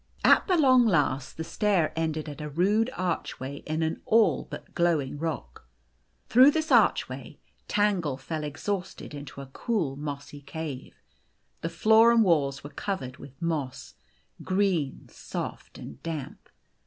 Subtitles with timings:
[0.23, 4.73] At the long last, the stair ended at a rude archway in an all but
[4.73, 5.67] glowing rock.
[6.27, 10.95] Through this archway Tangle fell exhausted into a cool mossy cave.
[11.61, 13.93] The floor and walls were covered with moss
[14.43, 16.49] green, soft, and damp.